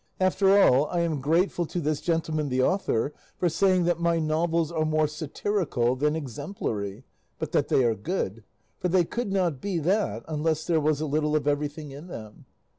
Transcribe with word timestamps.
After 0.19 0.57
all, 0.57 0.87
I 0.87 1.01
am 1.01 1.21
grateful 1.21 1.67
to 1.67 1.79
this 1.79 2.01
gentleman, 2.01 2.49
the 2.49 2.63
author, 2.63 3.13
for 3.37 3.49
saying 3.49 3.83
that 3.83 3.99
my 3.99 4.17
novels 4.17 4.71
are 4.71 4.83
more 4.83 5.05
satirical 5.07 5.95
than 5.95 6.15
exemplary, 6.15 7.03
but 7.37 7.51
that 7.51 7.67
they 7.67 7.83
are 7.83 7.93
good; 7.93 8.43
for 8.79 8.87
they 8.87 9.05
could 9.05 9.31
not 9.31 9.61
be 9.61 9.77
that 9.77 10.23
unless 10.27 10.65
there 10.65 10.81
was 10.81 11.01
a 11.01 11.05
little 11.05 11.35
of 11.35 11.47
everything 11.47 11.91
in 11.91 12.07
them. 12.07 12.45